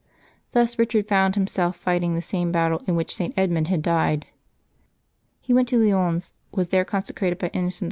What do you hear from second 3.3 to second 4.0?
Edmund had